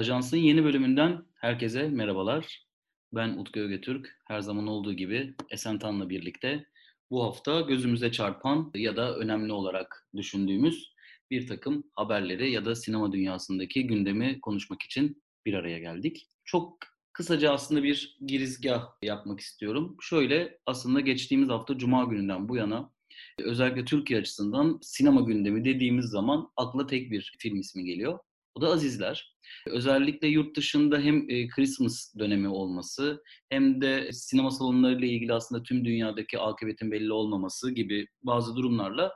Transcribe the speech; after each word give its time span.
Ajansın 0.00 0.36
yeni 0.36 0.64
bölümünden 0.64 1.24
herkese 1.34 1.88
merhabalar. 1.88 2.66
Ben 3.12 3.28
Utku 3.28 3.60
Ögetürk. 3.60 4.20
Her 4.28 4.40
zaman 4.40 4.66
olduğu 4.66 4.92
gibi 4.92 5.34
Esen 5.50 5.78
Tan'la 5.78 6.10
birlikte 6.10 6.66
bu 7.10 7.24
hafta 7.24 7.60
gözümüze 7.60 8.12
çarpan 8.12 8.70
ya 8.74 8.96
da 8.96 9.16
önemli 9.16 9.52
olarak 9.52 10.08
düşündüğümüz 10.16 10.94
bir 11.30 11.46
takım 11.46 11.84
haberleri 11.94 12.50
ya 12.50 12.64
da 12.64 12.74
sinema 12.74 13.12
dünyasındaki 13.12 13.86
gündemi 13.86 14.40
konuşmak 14.40 14.82
için 14.82 15.22
bir 15.46 15.54
araya 15.54 15.78
geldik. 15.78 16.26
Çok 16.44 16.78
kısaca 17.12 17.52
aslında 17.52 17.82
bir 17.82 18.18
girizgah 18.26 18.88
yapmak 19.02 19.40
istiyorum. 19.40 19.96
Şöyle 20.00 20.58
aslında 20.66 21.00
geçtiğimiz 21.00 21.48
hafta 21.48 21.78
Cuma 21.78 22.04
gününden 22.04 22.48
bu 22.48 22.56
yana 22.56 22.92
özellikle 23.38 23.84
Türkiye 23.84 24.20
açısından 24.20 24.78
sinema 24.82 25.20
gündemi 25.20 25.64
dediğimiz 25.64 26.04
zaman 26.04 26.52
akla 26.56 26.86
tek 26.86 27.10
bir 27.10 27.34
film 27.38 27.60
ismi 27.60 27.84
geliyor. 27.84 28.18
O 28.54 28.60
da 28.60 28.68
Azizler. 28.68 29.36
Özellikle 29.66 30.28
yurt 30.28 30.56
dışında 30.56 30.98
hem 30.98 31.30
e, 31.30 31.48
Christmas 31.48 32.14
dönemi 32.18 32.48
olması 32.48 33.22
hem 33.48 33.80
de 33.80 34.12
sinema 34.12 34.50
salonlarıyla 34.50 35.08
ilgili 35.08 35.32
aslında 35.32 35.62
tüm 35.62 35.84
dünyadaki 35.84 36.38
akıbetin 36.38 36.92
belli 36.92 37.12
olmaması 37.12 37.70
gibi 37.70 38.06
bazı 38.22 38.56
durumlarla 38.56 39.12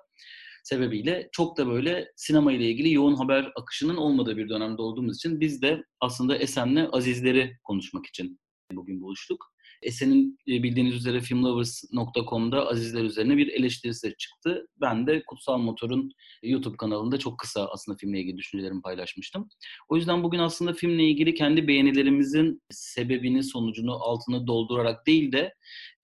sebebiyle 0.64 1.28
çok 1.32 1.58
da 1.58 1.66
böyle 1.66 2.12
sinema 2.16 2.52
ile 2.52 2.70
ilgili 2.70 2.92
yoğun 2.92 3.14
haber 3.14 3.52
akışının 3.56 3.96
olmadığı 3.96 4.36
bir 4.36 4.48
dönemde 4.48 4.82
olduğumuz 4.82 5.16
için 5.16 5.40
biz 5.40 5.62
de 5.62 5.84
aslında 6.00 6.36
Esen'le 6.36 6.88
Azizleri 6.92 7.56
konuşmak 7.64 8.06
için 8.06 8.40
bugün 8.72 9.00
buluştuk. 9.00 9.53
Esen'in 9.84 10.38
e, 10.48 10.62
bildiğiniz 10.62 10.94
üzere 10.94 11.20
filmlovers.com'da 11.20 12.68
Azizler 12.68 13.04
üzerine 13.04 13.36
bir 13.36 13.48
eleştirisi 13.48 14.14
çıktı. 14.18 14.66
Ben 14.80 15.06
de 15.06 15.22
Kutsal 15.26 15.58
Motor'un 15.58 16.10
YouTube 16.42 16.76
kanalında 16.76 17.18
çok 17.18 17.38
kısa 17.38 17.66
aslında 17.66 17.98
filmle 17.98 18.20
ilgili 18.20 18.36
düşüncelerimi 18.36 18.82
paylaşmıştım. 18.82 19.48
O 19.88 19.96
yüzden 19.96 20.22
bugün 20.22 20.38
aslında 20.38 20.72
filmle 20.72 21.04
ilgili 21.04 21.34
kendi 21.34 21.68
beğenilerimizin 21.68 22.62
sebebini, 22.70 23.42
sonucunu 23.42 23.92
altını 23.92 24.46
doldurarak 24.46 25.06
değil 25.06 25.32
de 25.32 25.54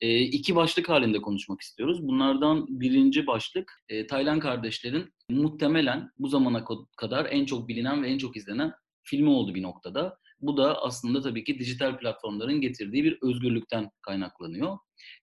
e, 0.01 0.21
iki 0.21 0.57
başlık 0.57 0.89
halinde 0.89 1.19
konuşmak 1.19 1.61
istiyoruz. 1.61 2.03
Bunlardan 2.03 2.67
birinci 2.69 3.27
başlık 3.27 3.73
e, 3.89 4.07
Taylan 4.07 4.41
kardeşlerin 4.41 5.13
muhtemelen 5.31 6.11
bu 6.19 6.29
zamana 6.29 6.65
kadar 6.97 7.27
en 7.31 7.45
çok 7.45 7.69
bilinen 7.69 8.03
ve 8.03 8.09
en 8.09 8.19
çok 8.19 8.37
izlenen 8.37 8.73
filmi 9.03 9.31
oldu 9.31 9.55
bir 9.55 9.63
noktada. 9.63 10.19
Bu 10.41 10.57
da 10.57 10.83
aslında 10.83 11.23
tabii 11.23 11.45
ki 11.45 11.59
dijital 11.59 11.99
platformların 11.99 12.61
getirdiği 12.61 13.05
bir 13.05 13.19
özgürlükten 13.23 13.91
kaynaklanıyor. 14.03 14.79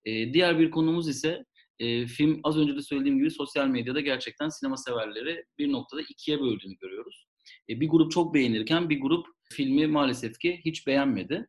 E, 0.05 0.33
diğer 0.33 0.59
bir 0.59 0.71
konumuz 0.71 1.09
ise 1.09 1.45
e, 1.79 2.05
film 2.05 2.39
az 2.43 2.57
önce 2.57 2.75
de 2.75 2.81
söylediğim 2.81 3.17
gibi 3.17 3.31
sosyal 3.31 3.67
medyada 3.67 4.01
gerçekten 4.01 4.49
sinema 4.49 4.77
severleri 4.77 5.45
bir 5.57 5.71
noktada 5.71 6.01
ikiye 6.01 6.39
böldüğünü 6.39 6.75
görüyoruz. 6.81 7.27
E, 7.69 7.79
bir 7.79 7.89
grup 7.89 8.11
çok 8.11 8.33
beğenirken 8.33 8.89
bir 8.89 9.01
grup 9.01 9.27
filmi 9.53 9.87
maalesef 9.87 10.39
ki 10.39 10.61
hiç 10.65 10.87
beğenmedi. 10.87 11.47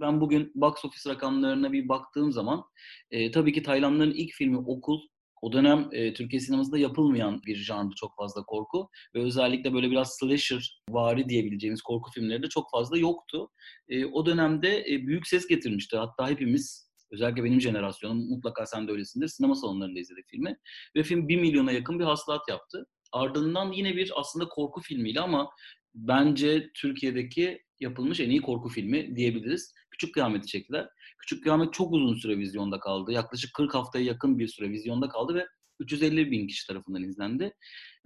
Ben 0.00 0.20
bugün 0.20 0.52
box 0.54 0.84
office 0.84 1.10
rakamlarına 1.10 1.72
bir 1.72 1.88
baktığım 1.88 2.32
zaman 2.32 2.64
e, 3.10 3.30
tabii 3.30 3.52
ki 3.52 3.62
Taylandların 3.62 4.12
ilk 4.12 4.32
filmi 4.32 4.58
Okul 4.58 5.00
o 5.42 5.52
dönem 5.52 5.88
e, 5.92 6.14
Türkiye 6.14 6.40
sinemasında 6.40 6.78
yapılmayan 6.78 7.42
bir 7.46 7.56
janrı 7.56 7.94
çok 7.94 8.16
fazla 8.16 8.42
korku 8.44 8.88
ve 9.14 9.22
özellikle 9.22 9.74
böyle 9.74 9.90
biraz 9.90 10.16
slasher 10.16 10.82
vari 10.90 11.28
diyebileceğimiz 11.28 11.82
korku 11.82 12.10
filmleri 12.10 12.42
de 12.42 12.48
çok 12.48 12.70
fazla 12.70 12.98
yoktu. 12.98 13.50
E, 13.88 14.04
o 14.06 14.26
dönemde 14.26 14.84
e, 14.92 15.06
büyük 15.06 15.26
ses 15.26 15.46
getirmişti. 15.46 15.96
Hatta 15.96 16.28
hepimiz 16.28 16.88
özellikle 17.10 17.44
benim 17.44 17.60
jenerasyonum 17.60 18.28
mutlaka 18.28 18.66
sen 18.66 18.88
de 18.88 18.92
öylesindir. 18.92 19.28
Sinema 19.28 19.54
salonlarında 19.54 20.00
izledik 20.00 20.28
filmi 20.28 20.56
ve 20.96 21.02
film 21.02 21.28
1 21.28 21.36
milyona 21.36 21.72
yakın 21.72 21.98
bir 21.98 22.04
hasılat 22.04 22.48
yaptı. 22.48 22.86
Ardından 23.12 23.72
yine 23.72 23.96
bir 23.96 24.12
aslında 24.16 24.48
korku 24.48 24.80
filmiyle 24.80 25.20
ama 25.20 25.50
bence 25.94 26.70
Türkiye'deki 26.74 27.62
yapılmış 27.80 28.20
en 28.20 28.30
iyi 28.30 28.42
korku 28.42 28.68
filmi 28.68 29.16
diyebiliriz. 29.16 29.74
Küçük 29.98 30.14
Kıyamet'i 30.14 30.46
çektiler. 30.46 30.88
Küçük 31.18 31.42
Kıyamet 31.42 31.72
çok 31.72 31.92
uzun 31.92 32.14
süre 32.14 32.38
vizyonda 32.38 32.80
kaldı. 32.80 33.12
Yaklaşık 33.12 33.54
40 33.54 33.74
haftaya 33.74 34.04
yakın 34.04 34.38
bir 34.38 34.48
süre 34.48 34.70
vizyonda 34.70 35.08
kaldı 35.08 35.34
ve 35.34 35.46
350 35.80 36.30
bin 36.30 36.46
kişi 36.46 36.66
tarafından 36.66 37.02
izlendi. 37.02 37.52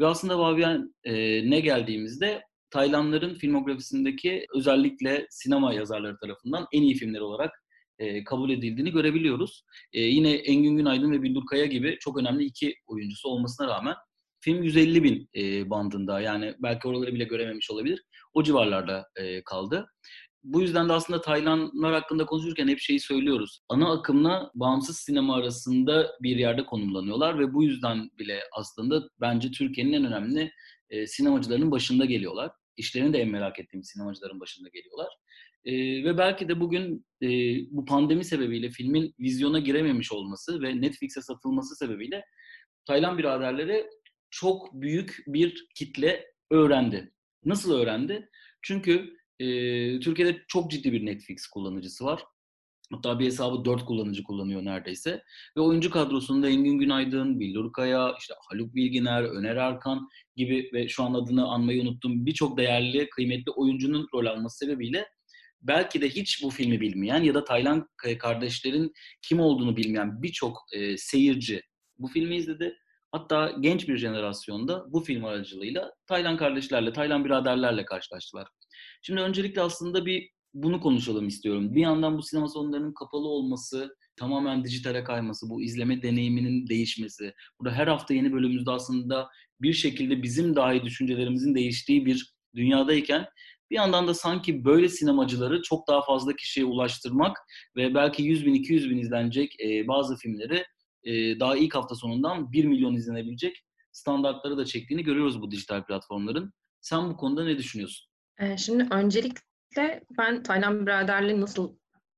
Ve 0.00 0.06
aslında 0.06 0.38
Vavian 0.38 0.94
e, 1.04 1.14
ne 1.50 1.60
geldiğimizde 1.60 2.42
Taylandların 2.70 3.34
filmografisindeki 3.34 4.47
özellikle 4.54 5.26
sinema 5.30 5.75
yazarları 5.75 6.16
tarafından 6.19 6.66
en 6.72 6.82
iyi 6.82 6.94
filmler 6.94 7.20
olarak 7.20 7.50
e, 7.98 8.24
kabul 8.24 8.50
edildiğini 8.50 8.91
görebiliyoruz. 8.91 9.64
E, 9.92 10.00
yine 10.00 10.32
Engin 10.32 10.76
Günaydın 10.76 11.12
ve 11.12 11.22
Bildur 11.22 11.47
Kaya 11.47 11.66
gibi 11.66 11.97
çok 12.00 12.19
önemli 12.19 12.44
iki 12.44 12.74
oyuncusu 12.86 13.28
olmasına 13.28 13.69
rağmen 13.69 13.94
film 14.41 14.62
150 14.62 15.03
bin 15.03 15.28
e, 15.36 15.70
bandında 15.70 16.20
yani 16.20 16.54
belki 16.59 16.88
oraları 16.88 17.14
bile 17.14 17.24
görememiş 17.24 17.70
olabilir. 17.70 18.04
O 18.34 18.42
civarlarda 18.42 19.09
e, 19.16 19.42
kaldı. 19.44 19.86
Bu 20.44 20.60
yüzden 20.62 20.88
de 20.88 20.92
aslında 20.92 21.20
Taylanlar 21.20 21.94
hakkında 21.94 22.26
konuşurken 22.26 22.69
hep 22.69 22.78
şeyi 22.78 23.00
söylüyoruz. 23.00 23.60
Ana 23.69 23.92
akımla 23.92 24.50
bağımsız 24.54 24.98
sinema 24.98 25.36
arasında 25.36 26.16
bir 26.22 26.36
yerde 26.36 26.64
konumlanıyorlar 26.64 27.38
ve 27.38 27.54
bu 27.54 27.64
yüzden 27.64 28.10
bile 28.19 28.41
aslında 28.53 29.08
bence 29.20 29.50
Türkiye'nin 29.50 29.92
en 29.92 30.04
önemli 30.04 30.53
e, 30.91 31.06
sinemacılarının 31.06 31.70
başında 31.70 32.04
geliyorlar. 32.04 32.50
İşlerini 32.76 33.12
de 33.12 33.19
en 33.19 33.28
merak 33.28 33.58
ettiğim 33.58 33.84
sinemacıların 33.84 34.41
başında 34.41 34.69
geliyorlar. 34.69 35.08
E, 35.64 35.72
ve 36.04 36.19
belki 36.19 36.48
de 36.48 36.60
bugün 36.60 37.06
e, 37.22 37.28
bu 37.70 37.84
pandemi 37.84 38.24
sebebiyle 38.24 38.70
filmin 38.70 39.14
vizyona 39.20 39.59
girememiş 39.59 40.12
olması 40.12 40.62
ve 40.62 40.80
Netflix'e 40.80 41.22
satılması 41.22 41.76
sebebiyle 41.76 42.24
Taylan 42.86 43.19
biraderleri 43.19 43.86
çok 44.30 44.74
büyük 44.74 45.24
bir 45.26 45.66
kitle 45.74 46.26
öğrendi. 46.50 47.12
Nasıl 47.44 47.74
öğrendi? 47.74 48.28
Çünkü 48.62 49.16
Türkiye'de 50.00 50.42
çok 50.48 50.70
ciddi 50.70 50.92
bir 50.92 51.06
Netflix 51.06 51.47
kullanıcısı 51.47 52.04
var. 52.04 52.22
Hatta 52.92 53.19
bir 53.19 53.26
hesabı 53.26 53.64
dört 53.64 53.84
kullanıcı 53.84 54.22
kullanıyor 54.22 54.64
neredeyse. 54.64 55.22
Ve 55.56 55.60
oyuncu 55.60 55.91
kadrosunda 55.91 56.48
Engin 56.48 56.78
Günaydın, 56.78 57.41
Billur 57.41 57.72
Kaya, 57.72 58.14
işte 58.19 58.34
Haluk 58.48 58.75
Bilginer, 58.75 59.22
Öner 59.22 59.56
Arkan 59.56 60.08
gibi 60.36 60.70
ve 60.72 60.88
şu 60.88 61.03
an 61.04 61.14
adını 61.14 61.48
anmayı 61.48 61.82
unuttum 61.82 62.26
birçok 62.26 62.58
değerli, 62.58 63.10
kıymetli 63.10 63.53
oyuncunun 63.53 64.08
rol 64.14 64.26
alması 64.26 64.58
sebebiyle 64.58 65.08
belki 65.62 66.00
de 66.00 66.09
hiç 66.09 66.42
bu 66.42 66.50
filmi 66.50 66.80
bilmeyen 66.80 67.22
ya 67.22 67.34
da 67.34 67.44
Taylan 67.44 67.88
kardeşlerin 68.19 68.92
kim 69.22 69.41
olduğunu 69.41 69.76
bilmeyen 69.76 70.22
birçok 70.22 70.59
e, 70.72 70.97
seyirci 70.97 71.62
bu 71.98 72.09
filmi 72.09 72.36
izledi 72.36 72.76
Hatta 73.12 73.53
genç 73.60 73.88
bir 73.88 73.97
jenerasyonda 73.97 74.84
bu 74.92 75.00
film 75.00 75.24
aracılığıyla 75.24 75.92
Taylan 76.06 76.36
kardeşlerle, 76.36 76.92
Taylan 76.92 77.24
biraderlerle 77.24 77.84
karşılaştılar. 77.84 78.48
Şimdi 79.03 79.20
öncelikle 79.20 79.62
aslında 79.62 80.06
bir 80.06 80.31
bunu 80.54 80.81
konuşalım 80.81 81.28
istiyorum. 81.28 81.75
Bir 81.75 81.81
yandan 81.81 82.19
bu 82.19 82.22
sinema 82.22 82.48
salonlarının 82.48 82.94
kapalı 82.94 83.28
olması, 83.28 83.97
tamamen 84.16 84.65
dijitale 84.65 85.04
kayması, 85.04 85.50
bu 85.50 85.62
izleme 85.62 86.03
deneyiminin 86.03 86.66
değişmesi. 86.66 87.32
Burada 87.60 87.75
her 87.75 87.87
hafta 87.87 88.15
yeni 88.15 88.32
bölümümüzde 88.32 88.71
aslında 88.71 89.28
bir 89.60 89.72
şekilde 89.72 90.22
bizim 90.22 90.56
dahi 90.56 90.82
düşüncelerimizin 90.82 91.54
değiştiği 91.54 92.06
bir 92.06 92.34
dünyadayken 92.54 93.26
bir 93.71 93.76
yandan 93.76 94.09
da 94.09 94.15
sanki 94.15 94.65
böyle 94.65 94.88
sinemacıları 94.88 95.62
çok 95.62 95.88
daha 95.88 96.03
fazla 96.03 96.37
kişiye 96.37 96.66
ulaştırmak 96.66 97.37
ve 97.76 97.94
belki 97.94 98.22
100 98.22 98.47
bin, 98.47 98.54
200 98.54 98.91
bin 98.91 98.98
izlenecek 98.98 99.56
bazı 99.88 100.16
filmleri 100.16 100.65
e, 101.04 101.41
daha 101.41 101.56
ilk 101.56 101.75
hafta 101.75 101.94
sonundan 101.94 102.53
1 102.53 102.65
milyon 102.65 102.94
izlenebilecek 102.94 103.65
standartları 103.92 104.56
da 104.56 104.65
çektiğini 104.65 105.04
görüyoruz 105.04 105.41
bu 105.41 105.50
dijital 105.50 105.84
platformların. 105.84 106.53
Sen 106.81 107.10
bu 107.10 107.16
konuda 107.16 107.44
ne 107.44 107.59
düşünüyorsun? 107.59 108.12
Şimdi 108.56 108.87
öncelikle 108.91 110.04
ben 110.19 110.43
Taylan 110.43 110.87
biraderle 110.87 111.41
nasıl 111.41 111.76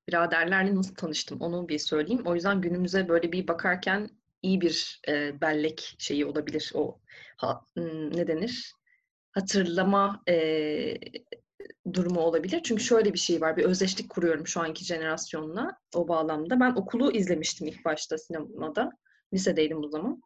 biraderlerle 0.09 0.75
nasıl 0.75 0.95
tanıştım 0.95 1.41
onu 1.41 1.69
bir 1.69 1.79
söyleyeyim. 1.79 2.23
O 2.27 2.35
yüzden 2.35 2.61
günümüze 2.61 3.09
böyle 3.09 3.33
bir 3.33 3.49
bakarken 3.49 4.11
iyi 4.43 4.61
bir 4.61 5.01
e, 5.09 5.41
bellek 5.41 5.95
şeyi 5.99 6.27
olabilir. 6.27 6.73
O 6.75 7.01
ha, 7.37 7.61
ne 8.15 8.27
denir? 8.27 8.73
Hatırlama 9.33 10.23
e, 10.29 10.95
durumu 11.93 12.21
olabilir. 12.21 12.61
Çünkü 12.65 12.83
şöyle 12.83 13.13
bir 13.13 13.19
şey 13.19 13.41
var. 13.41 13.57
Bir 13.57 13.65
özdeşlik 13.65 14.11
kuruyorum 14.11 14.47
şu 14.47 14.61
anki 14.61 14.85
jenerasyonla 14.85 15.79
o 15.95 16.09
bağlamda. 16.09 16.61
Ben 16.61 16.75
okulu 16.75 17.13
izlemiştim 17.13 17.67
ilk 17.67 17.85
başta 17.85 18.19
sinemada. 18.19 18.91
Lisedeydim 19.35 19.85
o 19.85 19.89
zaman. 19.89 20.23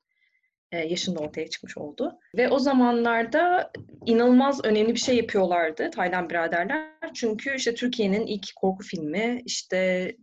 Ee, 0.72 0.78
yaşında 0.78 1.20
ortaya 1.20 1.50
çıkmış 1.50 1.78
oldu. 1.78 2.18
Ve 2.36 2.48
o 2.48 2.58
zamanlarda 2.58 3.72
inanılmaz 4.06 4.64
önemli 4.64 4.94
bir 4.94 5.00
şey 5.00 5.16
yapıyorlardı 5.16 5.90
Taylan 5.90 6.30
biraderler. 6.30 6.90
Çünkü 7.14 7.56
işte 7.56 7.74
Türkiye'nin 7.74 8.26
ilk 8.26 8.56
korku 8.56 8.84
filmi 8.84 9.42
işte 9.44 10.16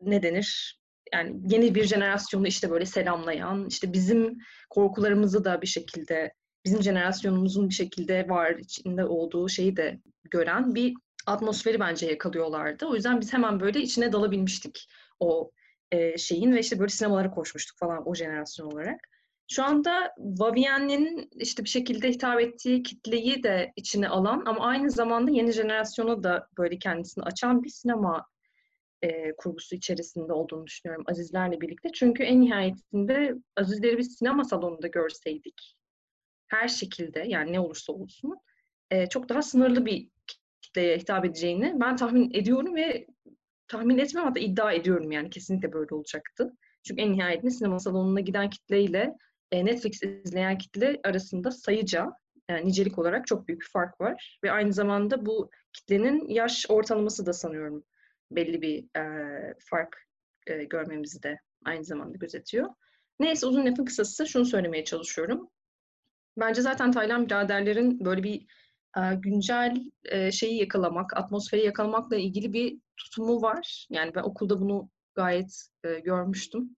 ne 0.00 0.22
denir? 0.22 0.80
Yani 1.14 1.36
yeni 1.48 1.74
bir 1.74 1.84
jenerasyonu 1.84 2.46
işte 2.46 2.70
böyle 2.70 2.86
selamlayan, 2.86 3.66
işte 3.68 3.92
bizim 3.92 4.38
korkularımızı 4.70 5.44
da 5.44 5.62
bir 5.62 5.66
şekilde 5.66 6.32
bizim 6.64 6.82
jenerasyonumuzun 6.82 7.68
bir 7.68 7.74
şekilde 7.74 8.28
var 8.28 8.50
içinde 8.50 9.04
olduğu 9.04 9.48
şeyi 9.48 9.76
de 9.76 10.00
gören 10.30 10.74
bir 10.74 10.94
atmosferi 11.26 11.80
bence 11.80 12.06
yakalıyorlardı. 12.06 12.86
O 12.86 12.94
yüzden 12.94 13.20
biz 13.20 13.32
hemen 13.32 13.60
böyle 13.60 13.80
içine 13.80 14.12
dalabilmiştik 14.12 14.88
o 15.20 15.50
e, 15.90 16.18
şeyin 16.18 16.52
ve 16.52 16.60
işte 16.60 16.78
böyle 16.78 16.88
sinemalara 16.88 17.30
koşmuştuk 17.30 17.78
falan 17.78 18.08
o 18.08 18.14
jenerasyon 18.14 18.66
olarak. 18.66 19.11
Şu 19.52 19.64
anda 19.64 20.14
Vivienne'nin 20.18 21.30
işte 21.36 21.64
bir 21.64 21.68
şekilde 21.68 22.08
hitap 22.08 22.40
ettiği 22.40 22.82
kitleyi 22.82 23.42
de 23.42 23.72
içine 23.76 24.08
alan 24.08 24.42
ama 24.46 24.66
aynı 24.66 24.90
zamanda 24.90 25.30
yeni 25.30 25.52
jenerasyona 25.52 26.22
da 26.22 26.48
böyle 26.58 26.78
kendisini 26.78 27.24
açan 27.24 27.62
bir 27.62 27.68
sinema 27.68 28.26
e, 29.02 29.36
kurgusu 29.36 29.74
içerisinde 29.74 30.32
olduğunu 30.32 30.66
düşünüyorum 30.66 31.04
Azizlerle 31.08 31.60
birlikte. 31.60 31.88
Çünkü 31.94 32.22
en 32.22 32.40
nihayetinde 32.40 33.34
Azizleri 33.56 33.98
bir 33.98 34.02
sinema 34.02 34.44
salonunda 34.44 34.86
görseydik 34.86 35.76
her 36.48 36.68
şekilde 36.68 37.24
yani 37.26 37.52
ne 37.52 37.60
olursa 37.60 37.92
olsun 37.92 38.34
e, 38.90 39.08
çok 39.08 39.28
daha 39.28 39.42
sınırlı 39.42 39.86
bir 39.86 40.08
kitleye 40.62 40.98
hitap 40.98 41.24
edeceğini 41.24 41.74
ben 41.80 41.96
tahmin 41.96 42.30
ediyorum 42.34 42.74
ve 42.74 43.06
tahmin 43.68 43.98
etmem 43.98 44.24
hatta 44.24 44.40
iddia 44.40 44.72
ediyorum 44.72 45.12
yani 45.12 45.30
kesinlikle 45.30 45.72
böyle 45.72 45.94
olacaktı. 45.94 46.52
Çünkü 46.82 47.02
en 47.02 47.12
nihayetinde 47.12 47.50
sinema 47.50 47.78
salonuna 47.78 48.20
giden 48.20 48.50
kitleyle 48.50 49.16
e, 49.52 49.64
Netflix 49.64 50.02
izleyen 50.02 50.58
kitle 50.58 51.00
arasında 51.04 51.50
sayıca 51.50 52.10
yani 52.50 52.66
nicelik 52.66 52.98
olarak 52.98 53.26
çok 53.26 53.48
büyük 53.48 53.60
bir 53.60 53.68
fark 53.72 54.00
var. 54.00 54.38
Ve 54.44 54.52
aynı 54.52 54.72
zamanda 54.72 55.26
bu 55.26 55.50
kitlenin 55.72 56.28
yaş 56.28 56.66
ortalaması 56.68 57.26
da 57.26 57.32
sanıyorum 57.32 57.84
belli 58.30 58.62
bir 58.62 58.98
e, 58.98 59.54
fark 59.58 59.96
e, 60.46 60.64
görmemizi 60.64 61.22
de 61.22 61.38
aynı 61.64 61.84
zamanda 61.84 62.16
gözetiyor. 62.16 62.68
Neyse 63.20 63.46
uzun 63.46 63.66
lafın 63.66 63.84
kısası 63.84 64.26
şunu 64.26 64.44
söylemeye 64.44 64.84
çalışıyorum. 64.84 65.50
Bence 66.36 66.62
zaten 66.62 66.92
Taylan 66.92 67.26
biraderlerin 67.26 68.04
böyle 68.04 68.22
bir 68.22 68.46
e, 68.96 69.14
güncel 69.14 69.76
e, 70.04 70.32
şeyi 70.32 70.60
yakalamak, 70.60 71.16
atmosferi 71.16 71.64
yakalamakla 71.64 72.16
ilgili 72.16 72.52
bir 72.52 72.78
tutumu 72.96 73.42
var. 73.42 73.86
Yani 73.90 74.14
ben 74.14 74.22
okulda 74.22 74.60
bunu 74.60 74.90
gayet 75.14 75.68
e, 75.84 75.98
görmüştüm. 76.00 76.76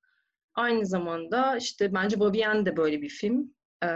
Aynı 0.55 0.87
zamanda 0.87 1.56
işte 1.56 1.95
bence 1.95 2.21
Babiyen 2.21 2.67
de 2.67 2.77
böyle 2.77 3.03
bir 3.03 3.09
film. 3.09 3.55
E, 3.85 3.89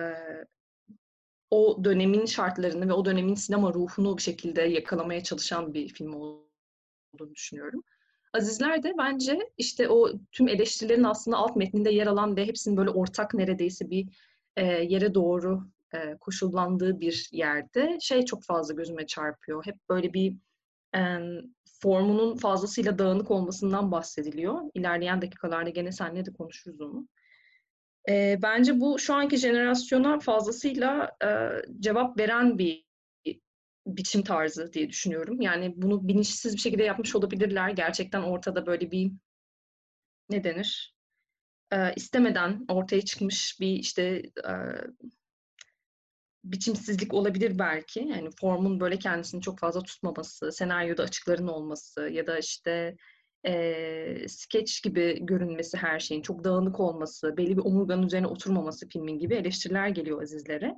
o 1.50 1.84
dönemin 1.84 2.26
şartlarını 2.26 2.88
ve 2.88 2.93
o 2.93 3.05
dönemin 3.05 3.34
sinema 3.34 3.75
ruhunu 3.75 4.16
bir 4.16 4.22
şekilde 4.22 4.62
yakalamaya 4.62 5.22
çalışan 5.22 5.75
bir 5.75 5.88
film 5.88 6.14
olduğunu 6.14 7.34
düşünüyorum. 7.34 7.82
Azizler 8.32 8.82
de 8.82 8.93
bence 8.99 9.38
işte 9.56 9.88
o 9.88 10.12
tüm 10.32 10.49
eleştirilerin 10.49 11.05
aslında 11.05 11.37
alt 11.37 11.56
metninde 11.56 11.90
yer 11.90 12.06
alan 12.06 12.37
ve 12.37 12.46
hepsinin 12.46 12.76
böyle 12.76 12.90
ortak 12.90 13.34
neredeyse 13.34 13.90
bir 13.90 14.08
e, 14.56 14.64
yere 14.64 15.14
doğru 15.14 15.60
e, 15.94 16.16
koşullandığı 16.20 17.00
bir 17.00 17.28
yerde 17.32 17.99
şey 18.00 18.25
çok 18.25 18.44
fazla 18.44 18.75
gözüme 18.75 19.06
çarpıyor. 19.06 19.66
Hep 19.66 19.76
böyle 19.88 20.12
bir 20.12 20.37
formunun 21.82 22.37
fazlasıyla 22.37 22.99
dağınık 22.99 23.31
olmasından 23.31 23.93
bahsediliyor. 23.93 24.61
İlerleyen 24.75 25.23
dakikalarda 25.23 25.70
gene 25.70 25.93
seninle 25.93 26.26
de 26.26 26.32
konuşuruz 26.32 26.81
onu. 26.81 27.08
Bence 28.43 28.81
bu 28.81 28.99
şu 28.99 29.14
anki 29.14 29.37
jenerasyona 29.37 30.20
fazlasıyla 30.20 31.17
cevap 31.81 32.19
veren 32.19 32.58
bir 32.58 32.85
biçim 33.87 34.23
tarzı 34.23 34.73
diye 34.73 34.88
düşünüyorum. 34.88 35.40
Yani 35.40 35.75
bunu 35.76 36.08
bilinçsiz 36.08 36.55
bir 36.55 36.61
şekilde 36.61 36.82
yapmış 36.82 37.17
olabilirler. 37.17 37.70
Gerçekten 37.70 38.23
ortada 38.23 38.67
böyle 38.67 38.91
bir 38.91 39.12
ne 40.31 40.44
denir? 40.44 40.94
İstemeden 41.96 42.64
ortaya 42.69 43.02
çıkmış 43.02 43.56
bir 43.61 43.73
işte 43.73 44.23
biçimsizlik 46.44 47.14
olabilir 47.14 47.58
belki. 47.58 48.00
Yani 48.00 48.31
formun 48.40 48.81
böyle 48.81 48.99
kendisini 48.99 49.43
çok 49.43 49.58
fazla 49.58 49.82
tutmaması, 49.82 50.52
senaryoda 50.52 51.02
açıkların 51.02 51.49
olması 51.49 52.08
ya 52.08 52.26
da 52.26 52.38
işte 52.38 52.96
e, 53.46 54.29
sketch 54.29 54.82
gibi 54.82 55.26
görünmesi 55.26 55.76
her 55.76 56.00
şeyin, 56.00 56.23
çok 56.23 56.44
dağınık 56.44 56.81
olması, 56.81 57.37
belli 57.37 57.56
bir 57.56 57.64
omurganın 57.64 58.06
üzerine 58.06 58.26
oturmaması 58.26 58.88
filmin 58.88 59.19
gibi 59.19 59.35
eleştiriler 59.35 59.88
geliyor 59.88 60.23
Azizlere. 60.23 60.75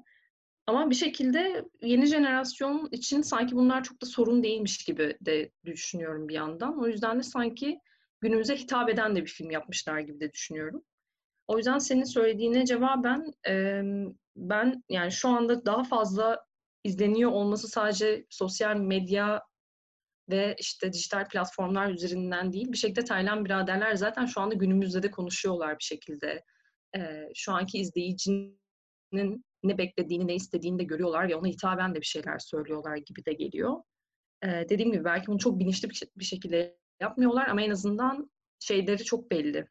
Ama 0.66 0.90
bir 0.90 0.94
şekilde 0.94 1.64
yeni 1.82 2.06
jenerasyon 2.06 2.88
için 2.92 3.22
sanki 3.22 3.56
bunlar 3.56 3.84
çok 3.84 4.02
da 4.02 4.06
sorun 4.06 4.42
değilmiş 4.42 4.84
gibi 4.84 5.16
de 5.20 5.50
düşünüyorum 5.64 6.28
bir 6.28 6.34
yandan. 6.34 6.82
O 6.82 6.86
yüzden 6.86 7.18
de 7.18 7.22
sanki 7.22 7.80
günümüze 8.20 8.56
hitap 8.56 8.90
eden 8.90 9.16
de 9.16 9.22
bir 9.22 9.30
film 9.30 9.50
yapmışlar 9.50 10.00
gibi 10.00 10.20
de 10.20 10.32
düşünüyorum. 10.32 10.82
O 11.48 11.56
yüzden 11.56 11.78
senin 11.78 12.04
söylediğine 12.04 12.66
cevaben 12.66 13.32
ben 14.40 14.84
yani 14.88 15.12
şu 15.12 15.28
anda 15.28 15.66
daha 15.66 15.84
fazla 15.84 16.44
izleniyor 16.84 17.30
olması 17.30 17.68
sadece 17.68 18.26
sosyal 18.30 18.76
medya 18.76 19.42
ve 20.30 20.56
işte 20.58 20.92
dijital 20.92 21.28
platformlar 21.28 21.90
üzerinden 21.90 22.52
değil. 22.52 22.72
Bir 22.72 22.76
şekilde 22.76 23.04
Taylan 23.04 23.44
biraderler 23.44 23.94
zaten 23.94 24.26
şu 24.26 24.40
anda 24.40 24.54
günümüzde 24.54 25.02
de 25.02 25.10
konuşuyorlar 25.10 25.78
bir 25.78 25.84
şekilde. 25.84 26.44
E, 26.96 27.28
şu 27.34 27.52
anki 27.52 27.78
izleyicinin 27.78 29.44
ne 29.62 29.78
beklediğini, 29.78 30.26
ne 30.26 30.34
istediğini 30.34 30.78
de 30.78 30.84
görüyorlar 30.84 31.28
ve 31.28 31.36
ona 31.36 31.48
hitaben 31.48 31.94
de 31.94 32.00
bir 32.00 32.06
şeyler 32.06 32.38
söylüyorlar 32.38 32.96
gibi 32.96 33.24
de 33.24 33.32
geliyor. 33.32 33.82
E, 34.42 34.48
dediğim 34.68 34.92
gibi 34.92 35.04
belki 35.04 35.26
bunu 35.26 35.38
çok 35.38 35.58
bilinçli 35.58 35.88
bir 36.16 36.24
şekilde 36.24 36.78
yapmıyorlar 37.00 37.48
ama 37.48 37.62
en 37.62 37.70
azından 37.70 38.30
şeyleri 38.58 39.04
çok 39.04 39.30
belli 39.30 39.66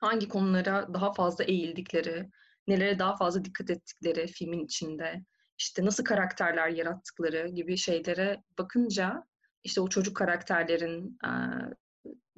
hangi 0.00 0.28
konulara 0.28 0.94
daha 0.94 1.12
fazla 1.12 1.44
eğildikleri, 1.44 2.30
nelere 2.68 2.98
daha 2.98 3.16
fazla 3.16 3.44
dikkat 3.44 3.70
ettikleri 3.70 4.26
filmin 4.26 4.64
içinde, 4.64 5.24
işte 5.58 5.84
nasıl 5.84 6.04
karakterler 6.04 6.68
yarattıkları 6.68 7.48
gibi 7.48 7.76
şeylere 7.76 8.42
bakınca 8.58 9.24
işte 9.64 9.80
o 9.80 9.88
çocuk 9.88 10.16
karakterlerin 10.16 11.18
e, 11.24 11.30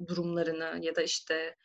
durumlarını 0.07 0.85
ya 0.85 0.95
da 0.95 1.01
işte 1.01 1.55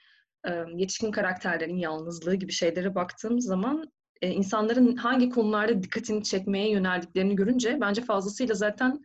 e, 0.48 0.64
yetişkin 0.74 1.10
karakterlerin 1.10 1.76
yalnızlığı 1.76 2.34
gibi 2.34 2.52
şeylere 2.52 2.94
baktığım 2.94 3.40
zaman 3.40 3.92
e, 4.22 4.30
insanların 4.30 4.96
hangi 4.96 5.30
konularda 5.30 5.82
dikkatini 5.82 6.24
çekmeye 6.24 6.70
yöneldiklerini 6.70 7.36
görünce 7.36 7.78
bence 7.80 8.02
fazlasıyla 8.02 8.54
zaten 8.54 9.02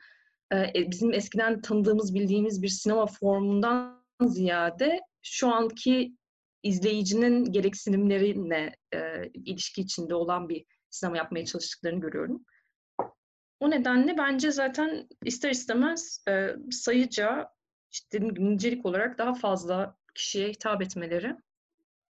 e, 0.54 0.92
bizim 0.92 1.14
eskiden 1.14 1.62
tanıdığımız, 1.62 2.16
bildiğimiz 2.16 2.62
bir 2.62 2.68
sinema 2.68 3.06
formundan 3.06 4.04
ziyade 4.22 5.00
şu 5.22 5.48
anki 5.48 6.16
izleyicinin 6.64 7.52
gereksinimlerine 7.52 8.76
e, 8.94 9.28
ilişki 9.34 9.82
içinde 9.82 10.16
olan 10.16 10.50
bir 10.50 10.66
sinema 10.90 11.18
yapmaya 11.18 11.46
çalıştıklarını 11.46 12.00
görüyorum. 12.00 12.46
O 13.60 13.70
nedenle 13.70 14.18
bence 14.18 14.52
zaten 14.52 15.08
ister 15.26 15.52
istemez 15.52 16.24
e, 16.30 16.56
sayıca 16.72 17.50
işte 17.92 18.20
nicelik 18.22 18.86
olarak 18.86 19.18
daha 19.18 19.34
fazla 19.34 19.98
kişiye 20.16 20.50
hitap 20.50 20.82
etmeleri 20.82 21.36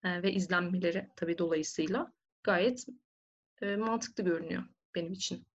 e, 0.03 0.23
ve 0.23 0.33
izlenmeleri 0.33 1.09
tabii 1.15 1.37
dolayısıyla 1.37 2.13
gayet 2.43 2.85
e, 3.61 3.75
mantıklı 3.75 4.23
görünüyor 4.23 4.63
benim 4.95 5.13
için. 5.13 5.45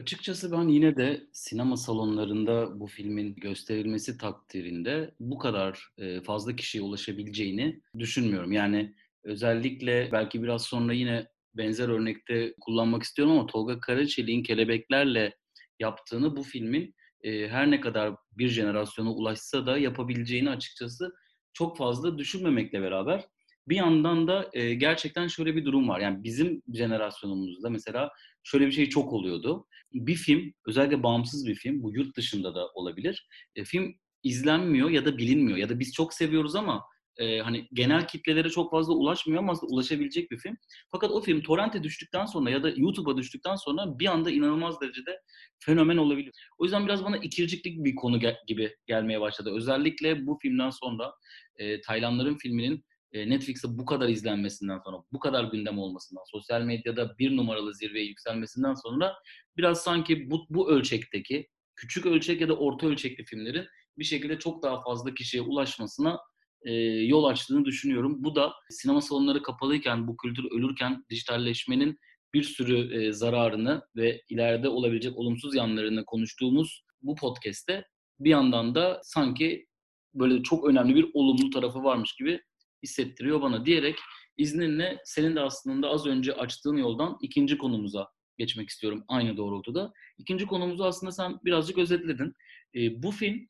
Açıkçası 0.00 0.52
ben 0.52 0.68
yine 0.68 0.96
de 0.96 1.26
sinema 1.32 1.76
salonlarında 1.76 2.80
bu 2.80 2.86
filmin 2.86 3.34
gösterilmesi 3.34 4.18
takdirinde 4.18 5.14
bu 5.20 5.38
kadar 5.38 5.88
fazla 6.24 6.56
kişiye 6.56 6.84
ulaşabileceğini 6.84 7.80
düşünmüyorum. 7.98 8.52
Yani 8.52 8.94
özellikle 9.24 10.08
belki 10.12 10.42
biraz 10.42 10.62
sonra 10.62 10.92
yine 10.92 11.26
benzer 11.54 11.88
örnekte 11.88 12.54
kullanmak 12.60 13.02
istiyorum 13.02 13.34
ama 13.38 13.46
Tolga 13.46 13.80
Karaçelik'in 13.80 14.42
Kelebeklerle 14.42 15.36
yaptığını 15.80 16.36
bu 16.36 16.42
filmin 16.42 16.94
her 17.24 17.70
ne 17.70 17.80
kadar 17.80 18.14
bir 18.32 18.48
jenerasyona 18.48 19.12
ulaşsa 19.12 19.66
da 19.66 19.78
yapabileceğini 19.78 20.50
açıkçası 20.50 21.12
çok 21.52 21.76
fazla 21.76 22.18
düşünmemekle 22.18 22.82
beraber 22.82 23.24
bir 23.68 23.76
yandan 23.76 24.28
da 24.28 24.50
gerçekten 24.54 25.26
şöyle 25.26 25.56
bir 25.56 25.64
durum 25.64 25.88
var. 25.88 26.00
Yani 26.00 26.24
bizim 26.24 26.62
jenerasyonumuzda 26.74 27.70
mesela 27.70 28.10
şöyle 28.42 28.66
bir 28.66 28.72
şey 28.72 28.88
çok 28.88 29.12
oluyordu 29.12 29.66
bir 29.92 30.14
film, 30.14 30.52
özellikle 30.66 31.02
bağımsız 31.02 31.46
bir 31.46 31.54
film, 31.54 31.82
bu 31.82 31.94
yurt 31.94 32.16
dışında 32.16 32.54
da 32.54 32.68
olabilir. 32.74 33.26
E, 33.56 33.64
film 33.64 33.94
izlenmiyor 34.22 34.90
ya 34.90 35.04
da 35.04 35.18
bilinmiyor 35.18 35.58
ya 35.58 35.68
da 35.68 35.78
biz 35.78 35.92
çok 35.92 36.14
seviyoruz 36.14 36.54
ama 36.54 36.82
e, 37.16 37.38
hani 37.38 37.68
genel 37.72 38.06
kitlelere 38.06 38.50
çok 38.50 38.70
fazla 38.70 38.94
ulaşmıyor 38.94 39.42
ama 39.42 39.54
ulaşabilecek 39.62 40.30
bir 40.30 40.38
film. 40.38 40.56
Fakat 40.92 41.10
o 41.10 41.20
film 41.20 41.42
torrente 41.42 41.82
düştükten 41.82 42.26
sonra 42.26 42.50
ya 42.50 42.62
da 42.62 42.70
YouTube'a 42.76 43.16
düştükten 43.16 43.56
sonra 43.56 43.98
bir 43.98 44.06
anda 44.06 44.30
inanılmaz 44.30 44.80
derecede 44.80 45.20
fenomen 45.58 45.96
olabilir. 45.96 46.32
O 46.58 46.64
yüzden 46.64 46.86
biraz 46.86 47.04
bana 47.04 47.16
ikirciklik 47.16 47.84
bir 47.84 47.94
konu 47.94 48.20
gel- 48.20 48.38
gibi 48.46 48.76
gelmeye 48.86 49.20
başladı. 49.20 49.52
Özellikle 49.54 50.26
bu 50.26 50.38
filmden 50.42 50.70
sonra 50.70 51.12
e, 51.56 51.80
Taylanların 51.80 52.36
filminin 52.36 52.84
Netflix'te 53.12 53.68
bu 53.78 53.84
kadar 53.84 54.08
izlenmesinden 54.08 54.78
sonra, 54.84 54.96
bu 55.12 55.18
kadar 55.18 55.44
gündem 55.44 55.78
olmasından, 55.78 56.22
sosyal 56.30 56.62
medyada 56.62 57.18
bir 57.18 57.36
numaralı 57.36 57.74
zirveye 57.74 58.06
yükselmesinden 58.06 58.74
sonra 58.74 59.14
biraz 59.56 59.82
sanki 59.82 60.30
bu, 60.30 60.46
bu 60.50 60.70
ölçekteki 60.70 61.48
küçük 61.76 62.06
ölçek 62.06 62.40
ya 62.40 62.48
da 62.48 62.56
orta 62.56 62.86
ölçekli 62.86 63.24
filmlerin 63.24 63.66
bir 63.98 64.04
şekilde 64.04 64.38
çok 64.38 64.62
daha 64.62 64.82
fazla 64.82 65.14
kişiye 65.14 65.42
ulaşmasına 65.42 66.18
e, 66.62 66.72
yol 66.84 67.24
açtığını 67.24 67.64
düşünüyorum. 67.64 68.24
Bu 68.24 68.36
da 68.36 68.52
sinema 68.70 69.00
salonları 69.00 69.42
kapalıyken, 69.42 70.08
bu 70.08 70.16
kültür 70.16 70.44
ölürken 70.44 71.04
dijitalleşmenin 71.10 71.98
bir 72.34 72.42
sürü 72.42 73.02
e, 73.02 73.12
zararını 73.12 73.82
ve 73.96 74.22
ileride 74.28 74.68
olabilecek 74.68 75.16
olumsuz 75.16 75.54
yanlarını 75.54 76.04
konuştuğumuz 76.04 76.84
bu 77.02 77.14
podcast'te 77.14 77.84
bir 78.20 78.30
yandan 78.30 78.74
da 78.74 79.00
sanki 79.02 79.66
böyle 80.14 80.42
çok 80.42 80.64
önemli 80.68 80.94
bir 80.94 81.10
olumlu 81.14 81.50
tarafı 81.50 81.84
varmış 81.84 82.14
gibi 82.14 82.40
hissettiriyor 82.82 83.42
bana 83.42 83.66
diyerek 83.66 83.98
izninle 84.36 84.98
senin 85.04 85.36
de 85.36 85.40
aslında 85.40 85.88
az 85.88 86.06
önce 86.06 86.32
açtığın 86.32 86.76
yoldan 86.76 87.18
ikinci 87.22 87.58
konumuza 87.58 88.08
geçmek 88.38 88.68
istiyorum 88.68 89.04
aynı 89.08 89.36
doğrultuda. 89.36 89.92
İkinci 90.18 90.46
konumuzu 90.46 90.84
aslında 90.84 91.12
sen 91.12 91.38
birazcık 91.44 91.78
özetledin. 91.78 92.32
E, 92.74 93.02
bu 93.02 93.10
film 93.10 93.48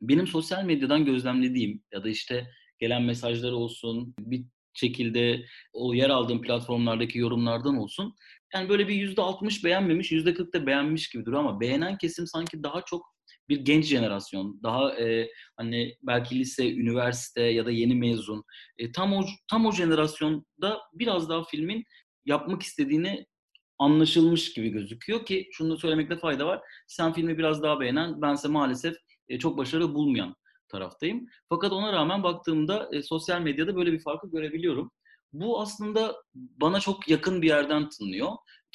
benim 0.00 0.26
sosyal 0.26 0.64
medyadan 0.64 1.04
gözlemlediğim 1.04 1.82
ya 1.92 2.04
da 2.04 2.08
işte 2.08 2.46
gelen 2.78 3.02
mesajlar 3.02 3.52
olsun, 3.52 4.14
bir 4.18 4.44
şekilde 4.74 5.44
o 5.72 5.94
yer 5.94 6.10
aldığım 6.10 6.42
platformlardaki 6.42 7.18
yorumlardan 7.18 7.76
olsun. 7.76 8.14
Yani 8.54 8.68
böyle 8.68 8.88
bir 8.88 8.94
yüzde 8.94 9.22
60 9.22 9.64
beğenmemiş, 9.64 10.12
yüzde 10.12 10.34
40 10.34 10.54
da 10.54 10.66
beğenmiş 10.66 11.08
gibi 11.08 11.24
duruyor 11.24 11.40
ama 11.40 11.60
beğenen 11.60 11.98
kesim 11.98 12.26
sanki 12.26 12.62
daha 12.62 12.82
çok 12.86 13.17
bir 13.48 13.60
genç 13.60 13.84
jenerasyon, 13.84 14.60
daha 14.62 14.94
e, 14.94 15.30
hani 15.56 15.96
belki 16.02 16.38
lise, 16.38 16.74
üniversite 16.74 17.42
ya 17.42 17.66
da 17.66 17.70
yeni 17.70 17.94
mezun, 17.94 18.44
e, 18.78 18.92
tam 18.92 19.12
o 19.12 19.24
tam 19.50 19.66
o 19.66 19.72
jenerasyonda 19.72 20.80
biraz 20.94 21.28
daha 21.28 21.44
filmin 21.44 21.84
yapmak 22.24 22.62
istediğini 22.62 23.26
anlaşılmış 23.78 24.52
gibi 24.52 24.68
gözüküyor 24.68 25.26
ki 25.26 25.48
şunu 25.52 25.78
söylemekte 25.78 26.18
fayda 26.18 26.46
var. 26.46 26.60
Sen 26.86 27.12
filmi 27.12 27.38
biraz 27.38 27.62
daha 27.62 27.80
beğenen, 27.80 28.22
bense 28.22 28.48
maalesef 28.48 28.96
e, 29.28 29.38
çok 29.38 29.58
başarılı 29.58 29.94
bulmayan 29.94 30.34
taraftayım. 30.68 31.26
Fakat 31.48 31.72
ona 31.72 31.92
rağmen 31.92 32.22
baktığımda 32.22 32.88
e, 32.92 33.02
sosyal 33.02 33.40
medyada 33.40 33.76
böyle 33.76 33.92
bir 33.92 34.02
farkı 34.02 34.30
görebiliyorum. 34.30 34.90
Bu 35.32 35.60
aslında 35.60 36.16
bana 36.34 36.80
çok 36.80 37.08
yakın 37.08 37.42
bir 37.42 37.48
yerden 37.48 37.88
tınlıyor. 37.88 38.28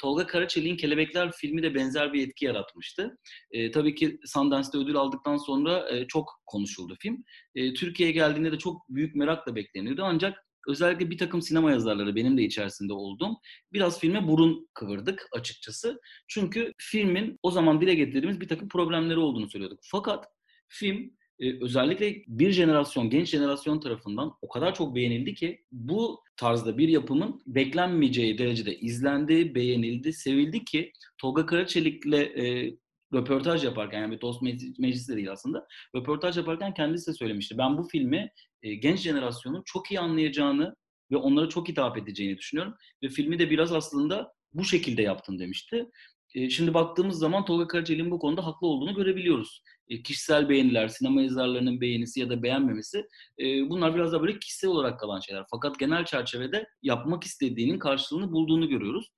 Tolga 0.04 0.26
Karaçelik'in 0.26 0.76
Kelebekler 0.76 1.32
filmi 1.32 1.62
de 1.62 1.74
benzer 1.74 2.12
bir 2.12 2.28
etki 2.28 2.44
yaratmıştı. 2.44 3.18
E, 3.50 3.70
tabii 3.70 3.94
ki 3.94 4.18
Sundance'de 4.24 4.78
ödül 4.78 4.96
aldıktan 4.96 5.36
sonra 5.36 5.90
e, 5.90 6.06
çok 6.06 6.30
konuşuldu 6.46 6.96
film. 7.00 7.24
E, 7.54 7.74
Türkiye'ye 7.74 8.12
geldiğinde 8.12 8.52
de 8.52 8.58
çok 8.58 8.88
büyük 8.88 9.14
merakla 9.14 9.54
bekleniyordu. 9.54 10.02
Ancak 10.04 10.38
özellikle 10.68 11.10
bir 11.10 11.18
takım 11.18 11.42
sinema 11.42 11.70
yazarları 11.70 12.16
benim 12.16 12.38
de 12.38 12.42
içerisinde 12.42 12.92
olduğum 12.92 13.34
biraz 13.72 14.00
filme 14.00 14.28
burun 14.28 14.68
kıvırdık 14.74 15.28
açıkçası. 15.32 16.00
Çünkü 16.28 16.72
filmin 16.78 17.38
o 17.42 17.50
zaman 17.50 17.80
dile 17.80 17.94
getirdiğimiz 17.94 18.40
bir 18.40 18.48
takım 18.48 18.68
problemleri 18.68 19.18
olduğunu 19.18 19.48
söylüyorduk. 19.50 19.78
Fakat 19.90 20.24
film 20.68 21.10
e, 21.40 21.64
özellikle 21.64 22.22
bir 22.26 22.50
jenerasyon, 22.50 23.10
genç 23.10 23.28
jenerasyon 23.28 23.80
tarafından 23.80 24.32
o 24.42 24.48
kadar 24.48 24.74
çok 24.74 24.94
beğenildi 24.94 25.34
ki 25.34 25.64
bu 25.72 26.20
tarzda 26.36 26.78
bir 26.78 26.88
yapımın 26.88 27.42
beklenmeyeceği 27.46 28.38
derecede 28.38 28.78
izlendi, 28.78 29.54
beğenildi, 29.54 30.12
sevildi 30.12 30.64
ki 30.64 30.92
Tolga 31.18 31.46
Karaçelik'le 31.46 32.12
e, 32.12 32.74
röportaj 33.14 33.64
yaparken 33.64 34.00
yani 34.00 34.14
bir 34.14 34.20
dost 34.20 34.42
meclisi 34.78 35.12
de 35.12 35.16
değil 35.16 35.32
aslında 35.32 35.66
röportaj 35.96 36.36
yaparken 36.36 36.74
kendisi 36.74 37.10
de 37.10 37.14
söylemişti. 37.14 37.58
Ben 37.58 37.78
bu 37.78 37.88
filmi 37.88 38.30
e, 38.62 38.74
genç 38.74 38.98
jenerasyonun 38.98 39.62
çok 39.66 39.90
iyi 39.90 40.00
anlayacağını 40.00 40.74
ve 41.10 41.16
onlara 41.16 41.48
çok 41.48 41.68
hitap 41.68 41.98
edeceğini 41.98 42.38
düşünüyorum. 42.38 42.74
Ve 43.02 43.08
filmi 43.08 43.38
de 43.38 43.50
biraz 43.50 43.72
aslında 43.72 44.32
bu 44.52 44.64
şekilde 44.64 45.02
yaptım 45.02 45.38
demişti. 45.38 45.86
E, 46.34 46.50
şimdi 46.50 46.74
baktığımız 46.74 47.18
zaman 47.18 47.44
Tolga 47.44 47.66
Karaçelik'in 47.66 48.10
bu 48.10 48.18
konuda 48.18 48.46
haklı 48.46 48.66
olduğunu 48.66 48.94
görebiliyoruz. 48.94 49.62
E, 49.88 50.02
kişisel 50.02 50.48
beğeniler, 50.48 50.88
sinema 50.88 51.22
yazarlarının 51.22 51.80
beğenisi 51.80 52.20
ya 52.20 52.30
da 52.30 52.42
beğenmemesi 52.42 53.04
e, 53.38 53.44
bunlar 53.70 53.94
biraz 53.94 54.12
da 54.12 54.22
böyle 54.22 54.38
kişisel 54.38 54.70
olarak 54.70 55.00
kalan 55.00 55.20
şeyler. 55.20 55.44
Fakat 55.50 55.78
genel 55.78 56.04
çerçevede 56.04 56.66
yapmak 56.82 57.24
istediğinin 57.24 57.78
karşılığını 57.78 58.32
bulduğunu 58.32 58.68
görüyoruz. 58.68 59.08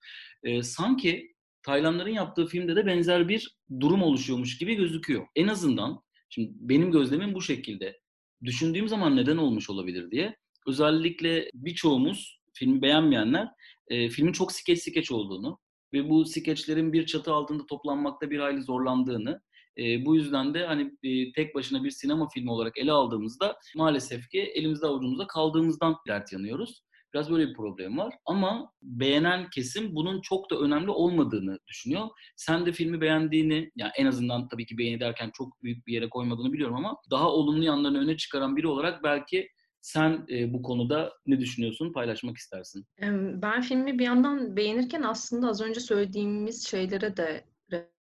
Sanki 0.62 1.36
Taylanların 1.62 2.10
yaptığı 2.10 2.46
filmde 2.46 2.76
de 2.76 2.86
benzer 2.86 3.28
bir 3.28 3.56
durum 3.80 4.02
oluşuyormuş 4.02 4.58
gibi 4.58 4.74
gözüküyor. 4.74 5.26
En 5.36 5.48
azından 5.48 6.02
şimdi 6.28 6.50
benim 6.54 6.92
gözlemim 6.92 7.34
bu 7.34 7.42
şekilde. 7.42 8.00
Düşündüğüm 8.44 8.88
zaman 8.88 9.16
neden 9.16 9.36
olmuş 9.36 9.70
olabilir 9.70 10.10
diye. 10.10 10.36
Özellikle 10.66 11.50
birçoğumuz 11.54 12.40
filmi 12.52 12.82
beğenmeyenler 12.82 13.48
e, 13.88 14.08
filmin 14.08 14.32
çok 14.32 14.52
skeç 14.52 14.82
skeç 14.82 15.12
olduğunu 15.12 15.58
ve 15.96 16.10
bu 16.10 16.24
skeçlerin 16.24 16.92
bir 16.92 17.06
çatı 17.06 17.32
altında 17.32 17.66
toplanmakta 17.66 18.30
bir 18.30 18.38
hayli 18.38 18.62
zorlandığını 18.62 19.40
e, 19.78 20.04
bu 20.04 20.16
yüzden 20.16 20.54
de 20.54 20.66
hani 20.66 20.92
e, 21.02 21.32
tek 21.32 21.54
başına 21.54 21.84
bir 21.84 21.90
sinema 21.90 22.28
filmi 22.28 22.50
olarak 22.50 22.78
ele 22.78 22.92
aldığımızda 22.92 23.56
maalesef 23.76 24.28
ki 24.28 24.40
elimizde 24.40 24.86
avucumuzda 24.86 25.26
kaldığımızdan 25.26 25.96
dert 26.08 26.32
yanıyoruz. 26.32 26.82
Biraz 27.14 27.30
böyle 27.30 27.48
bir 27.48 27.54
problem 27.54 27.98
var. 27.98 28.14
Ama 28.26 28.72
beğenen 28.82 29.50
kesim 29.50 29.94
bunun 29.94 30.20
çok 30.20 30.50
da 30.50 30.58
önemli 30.58 30.90
olmadığını 30.90 31.58
düşünüyor. 31.68 32.08
Sen 32.36 32.66
de 32.66 32.72
filmi 32.72 33.00
beğendiğini, 33.00 33.70
yani 33.76 33.90
en 33.98 34.06
azından 34.06 34.48
tabii 34.48 34.66
ki 34.66 34.78
beğeni 34.78 35.00
derken 35.00 35.30
çok 35.34 35.62
büyük 35.62 35.86
bir 35.86 35.92
yere 35.92 36.08
koymadığını 36.08 36.52
biliyorum 36.52 36.76
ama 36.76 36.96
daha 37.10 37.30
olumlu 37.30 37.64
yanlarını 37.64 37.98
öne 37.98 38.16
çıkaran 38.16 38.56
biri 38.56 38.66
olarak 38.66 39.02
belki 39.02 39.48
sen 39.86 40.26
e, 40.30 40.52
bu 40.52 40.62
konuda 40.62 41.12
ne 41.26 41.40
düşünüyorsun? 41.40 41.92
Paylaşmak 41.92 42.36
istersin. 42.36 42.86
Ben 43.42 43.62
filmi 43.62 43.98
bir 43.98 44.04
yandan 44.04 44.56
beğenirken 44.56 45.02
aslında 45.02 45.48
az 45.48 45.60
önce 45.60 45.80
söylediğimiz 45.80 46.66
şeylere 46.66 47.16
de 47.16 47.44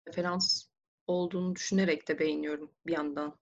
referans 0.08 0.68
olduğunu 1.08 1.56
düşünerek 1.56 2.08
de 2.08 2.20
beğeniyorum 2.20 2.72
bir 2.88 2.94
yandan. 2.94 3.38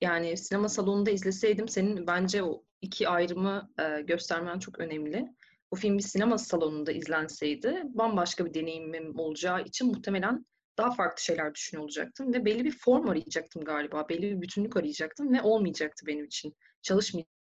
Yani 0.00 0.36
sinema 0.36 0.68
salonunda 0.68 1.10
izleseydim 1.10 1.68
senin 1.68 2.06
bence 2.06 2.42
o 2.42 2.64
iki 2.82 3.08
ayrımı 3.08 3.70
e, 3.78 4.02
göstermen 4.02 4.58
çok 4.58 4.78
önemli. 4.78 5.34
Bu 5.72 5.76
film 5.76 5.98
bir 5.98 6.02
sinema 6.02 6.38
salonunda 6.38 6.92
izlenseydi 6.92 7.82
bambaşka 7.84 8.44
bir 8.44 8.54
deneyimim 8.54 9.18
olacağı 9.18 9.62
için 9.62 9.86
muhtemelen 9.86 10.46
daha 10.78 10.90
farklı 10.90 11.22
şeyler 11.22 11.54
düşünüyor 11.54 11.84
olacaktım 11.84 12.34
ve 12.34 12.44
belli 12.44 12.64
bir 12.64 12.78
form 12.78 13.08
arayacaktım 13.08 13.64
galiba. 13.64 14.08
Belli 14.08 14.22
bir 14.22 14.42
bütünlük 14.42 14.76
arayacaktım 14.76 15.32
ve 15.32 15.42
olmayacaktı 15.42 16.06
benim 16.06 16.24
için. 16.24 16.54
Çalışmayacaktı 16.82 17.39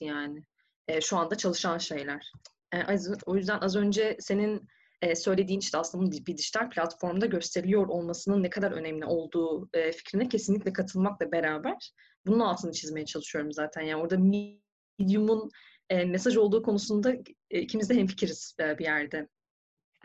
yani. 0.00 0.44
E, 0.88 1.00
şu 1.00 1.16
anda 1.16 1.34
çalışan 1.34 1.78
şeyler. 1.78 2.32
E, 2.74 2.78
o 3.26 3.36
yüzden 3.36 3.58
az 3.58 3.76
önce 3.76 4.16
senin 4.20 4.68
e, 5.02 5.14
söylediğin 5.14 5.60
işte 5.60 5.78
aslında 5.78 6.10
bir 6.26 6.36
dijital 6.36 6.70
platformda 6.70 7.26
gösteriliyor 7.26 7.88
olmasının 7.88 8.42
ne 8.42 8.50
kadar 8.50 8.72
önemli 8.72 9.04
olduğu 9.04 9.68
e, 9.72 9.92
fikrine 9.92 10.28
kesinlikle 10.28 10.72
katılmakla 10.72 11.32
beraber 11.32 11.92
bunun 12.26 12.40
altını 12.40 12.72
çizmeye 12.72 13.06
çalışıyorum 13.06 13.52
zaten. 13.52 13.82
Yani 13.82 14.02
orada 14.02 14.18
Medium'un 14.18 15.50
e, 15.90 16.04
mesaj 16.04 16.36
olduğu 16.36 16.62
konusunda 16.62 17.12
e, 17.50 17.60
ikimiz 17.60 17.90
de 17.90 17.94
hemfikiriz 17.94 18.54
e, 18.60 18.78
bir 18.78 18.84
yerde. 18.84 19.28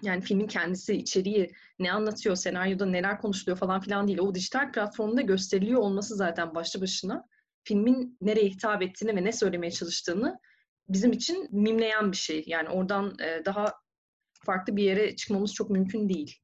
Yani 0.02 0.22
filmin 0.22 0.48
kendisi, 0.48 0.94
içeriği, 0.94 1.52
ne 1.80 1.92
anlatıyor, 1.92 2.36
senaryoda 2.36 2.86
neler 2.86 3.22
konuşuluyor 3.22 3.58
falan 3.58 3.82
filan 3.82 4.08
değil. 4.08 4.20
O 4.20 4.36
dijital 4.36 4.72
platformda 4.72 5.22
gösteriliyor 5.22 5.82
olması 5.82 6.16
zaten 6.16 6.56
başlı 6.56 6.82
başına 6.82 7.28
filmin 7.66 8.18
nereye 8.22 8.48
hitap 8.48 8.82
ettiğini 8.82 9.16
ve 9.16 9.24
ne 9.24 9.32
söylemeye 9.32 9.72
çalıştığını 9.72 10.40
bizim 10.90 11.12
için 11.12 11.48
mimleyen 11.52 12.12
bir 12.12 12.18
şey. 12.18 12.44
Yani 12.48 12.70
oradan 12.70 13.16
e, 13.20 13.46
daha 13.46 13.74
farklı 14.46 14.76
bir 14.76 14.84
yere 14.84 15.16
çıkmamız 15.16 15.54
çok 15.54 15.70
mümkün 15.70 16.10
değil. 16.10 16.36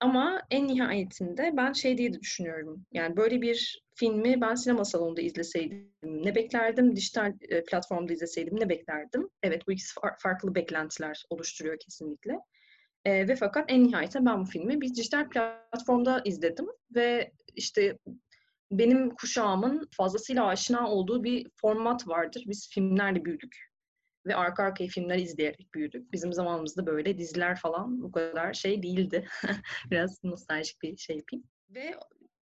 Ama 0.00 0.42
en 0.50 0.68
nihayetinde 0.68 1.52
ben 1.56 1.72
şey 1.72 1.98
diye 1.98 2.12
de 2.12 2.20
düşünüyorum. 2.20 2.86
Yani 2.92 3.16
böyle 3.16 3.42
bir 3.42 3.84
filmi 3.94 4.40
ben 4.40 4.54
sinema 4.54 4.84
salonunda 4.84 5.20
izleseydim 5.20 5.92
ne 6.02 6.34
beklerdim? 6.34 6.96
Dijital 6.96 7.32
e, 7.48 7.64
platformda 7.64 8.12
izleseydim 8.12 8.60
ne 8.60 8.68
beklerdim? 8.68 9.28
Evet 9.42 9.62
bu 9.68 9.72
ikisi 9.72 9.94
far- 9.94 10.22
farklı 10.22 10.54
beklentiler 10.54 11.24
oluşturuyor 11.30 11.78
kesinlikle. 11.78 12.38
E, 13.04 13.28
ve 13.28 13.36
fakat 13.36 13.64
en 13.72 13.84
nihayetinde 13.84 14.26
ben 14.26 14.40
bu 14.40 14.44
filmi 14.44 14.80
bir 14.80 14.94
dijital 14.94 15.28
platformda 15.28 16.22
izledim 16.24 16.66
ve 16.94 17.32
işte 17.54 17.98
benim 18.70 19.10
kuşağımın 19.10 19.88
fazlasıyla 19.96 20.46
aşina 20.46 20.90
olduğu 20.90 21.24
bir 21.24 21.46
format 21.60 22.08
vardır. 22.08 22.44
Biz 22.46 22.68
filmlerle 22.70 23.24
büyüdük 23.24 23.56
ve 24.26 24.36
arka 24.36 24.62
arkaya 24.62 24.88
filmler 24.88 25.18
izleyerek 25.18 25.74
büyüdük. 25.74 26.12
Bizim 26.12 26.32
zamanımızda 26.32 26.86
böyle 26.86 27.18
diziler 27.18 27.56
falan 27.56 28.02
bu 28.02 28.12
kadar 28.12 28.52
şey 28.54 28.82
değildi. 28.82 29.28
Biraz 29.90 30.24
nostaljik 30.24 30.82
bir 30.82 30.96
şey 30.96 31.16
yapayım. 31.16 31.44
Ve 31.70 31.94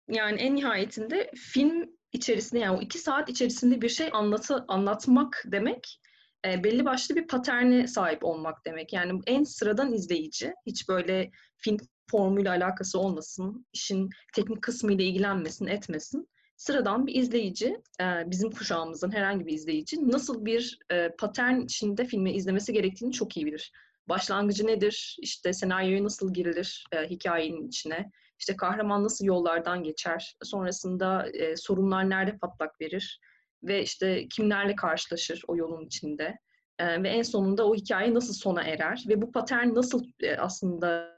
yani 0.09 0.39
en 0.39 0.55
nihayetinde 0.55 1.31
film 1.36 1.89
içerisinde 2.12 2.62
yani 2.62 2.77
o 2.77 2.81
iki 2.81 2.97
saat 2.97 3.29
içerisinde 3.29 3.81
bir 3.81 3.89
şey 3.89 4.09
anlatı, 4.13 4.65
anlatmak 4.67 5.43
demek 5.45 6.00
e, 6.45 6.63
belli 6.63 6.86
başlı 6.86 7.15
bir 7.15 7.27
paterne 7.27 7.88
sahip 7.88 8.25
olmak 8.25 8.65
demek. 8.65 8.93
Yani 8.93 9.21
en 9.27 9.43
sıradan 9.43 9.93
izleyici 9.93 10.53
hiç 10.65 10.89
böyle 10.89 11.31
film 11.57 11.77
formuyla 12.11 12.51
alakası 12.51 12.99
olmasın, 12.99 13.65
işin 13.73 14.09
teknik 14.35 14.61
kısmıyla 14.61 15.05
ilgilenmesin, 15.05 15.67
etmesin 15.67 16.29
sıradan 16.57 17.07
bir 17.07 17.15
izleyici, 17.15 17.81
bizim 18.25 18.51
kuşağımızın 18.51 19.11
herhangi 19.11 19.45
bir 19.45 19.53
izleyici 19.53 20.11
nasıl 20.11 20.45
bir 20.45 20.79
patern 21.17 21.59
içinde 21.59 22.05
filmi 22.05 22.31
izlemesi 22.31 22.73
gerektiğini 22.73 23.11
çok 23.11 23.37
iyi 23.37 23.45
bilir. 23.45 23.71
Başlangıcı 24.09 24.67
nedir? 24.67 25.17
İşte 25.21 25.53
senaryoya 25.53 26.03
nasıl 26.03 26.33
girilir 26.33 26.85
hikayenin 27.09 27.67
içine? 27.67 28.11
İşte 28.39 28.55
kahraman 28.55 29.03
nasıl 29.03 29.25
yollardan 29.25 29.83
geçer? 29.83 30.37
Sonrasında 30.43 31.27
sorunlar 31.55 32.09
nerede 32.09 32.37
patlak 32.37 32.81
verir? 32.81 33.19
Ve 33.63 33.83
işte 33.83 34.27
kimlerle 34.27 34.75
karşılaşır 34.75 35.41
o 35.47 35.55
yolun 35.55 35.85
içinde? 35.85 36.37
Ve 36.79 37.09
en 37.09 37.21
sonunda 37.21 37.67
o 37.67 37.75
hikaye 37.75 38.13
nasıl 38.13 38.33
sona 38.33 38.63
erer? 38.63 39.03
Ve 39.07 39.21
bu 39.21 39.31
patern 39.31 39.75
nasıl 39.75 40.05
aslında 40.37 41.16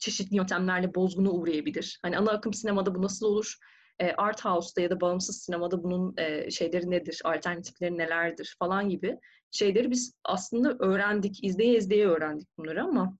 çeşitli 0.00 0.36
yöntemlerle 0.36 0.94
bozguna 0.94 1.30
uğrayabilir? 1.30 1.98
Hani 2.02 2.18
ana 2.18 2.30
akım 2.30 2.54
sinemada 2.54 2.94
bu 2.94 3.02
nasıl 3.02 3.26
olur? 3.26 3.56
e, 4.00 4.12
art 4.12 4.44
house'da 4.44 4.80
ya 4.80 4.90
da 4.90 5.00
bağımsız 5.00 5.42
sinemada 5.42 5.82
bunun 5.82 6.14
e, 6.16 6.50
şeyleri 6.50 6.90
nedir, 6.90 7.20
alternatifleri 7.24 7.98
nelerdir 7.98 8.56
falan 8.58 8.88
gibi 8.88 9.18
şeyleri 9.50 9.90
biz 9.90 10.14
aslında 10.24 10.76
öğrendik, 10.78 11.44
izleye 11.44 11.76
izleye 11.76 12.06
öğrendik 12.06 12.48
bunları 12.58 12.82
ama 12.82 13.16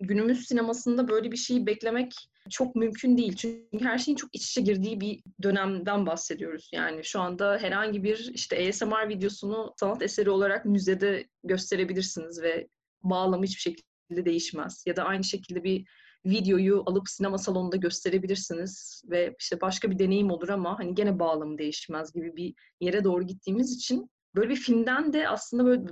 günümüz 0.00 0.46
sinemasında 0.46 1.08
böyle 1.08 1.32
bir 1.32 1.36
şeyi 1.36 1.66
beklemek 1.66 2.12
çok 2.50 2.76
mümkün 2.76 3.16
değil. 3.16 3.36
Çünkü 3.36 3.84
her 3.84 3.98
şeyin 3.98 4.16
çok 4.16 4.34
iç 4.34 4.50
içe 4.50 4.60
girdiği 4.60 5.00
bir 5.00 5.22
dönemden 5.42 6.06
bahsediyoruz. 6.06 6.70
Yani 6.72 7.04
şu 7.04 7.20
anda 7.20 7.58
herhangi 7.58 8.04
bir 8.04 8.30
işte 8.34 8.68
ASMR 8.68 9.08
videosunu 9.08 9.74
sanat 9.80 10.02
eseri 10.02 10.30
olarak 10.30 10.64
müzede 10.64 11.26
gösterebilirsiniz 11.44 12.42
ve 12.42 12.68
bağlamı 13.02 13.44
hiçbir 13.44 13.60
şekilde 13.60 13.87
değişmez. 14.10 14.84
Ya 14.86 14.96
da 14.96 15.04
aynı 15.04 15.24
şekilde 15.24 15.64
bir 15.64 15.86
videoyu 16.26 16.82
alıp 16.86 17.08
sinema 17.08 17.38
salonunda 17.38 17.76
gösterebilirsiniz 17.76 19.02
ve 19.10 19.36
işte 19.40 19.60
başka 19.60 19.90
bir 19.90 19.98
deneyim 19.98 20.30
olur 20.30 20.48
ama 20.48 20.78
hani 20.78 20.94
gene 20.94 21.18
bağlamı 21.18 21.58
değişmez 21.58 22.12
gibi 22.12 22.36
bir 22.36 22.54
yere 22.80 23.04
doğru 23.04 23.26
gittiğimiz 23.26 23.76
için 23.76 24.10
böyle 24.34 24.50
bir 24.50 24.56
filmden 24.56 25.12
de 25.12 25.28
aslında 25.28 25.64
böyle 25.64 25.82